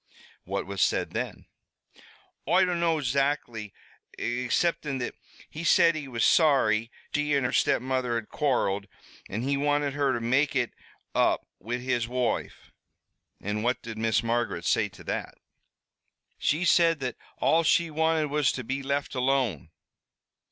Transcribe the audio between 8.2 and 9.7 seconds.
quarreled, an' he